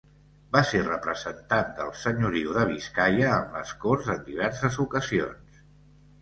Va 0.55 0.61
ser 0.67 0.79
representant 0.85 1.69
del 1.79 1.91
senyoriu 2.03 2.55
de 2.55 2.63
Biscaia 2.71 3.29
en 3.35 3.53
les 3.59 3.75
Corts 3.85 4.11
en 4.15 4.25
diverses 4.31 4.81
ocasions. 4.87 5.63